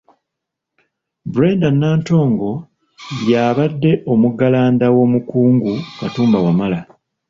[1.31, 2.49] Brenda Nantongo
[3.29, 6.79] y’abadde omuggalanda w'omukungu Katumba Wamala.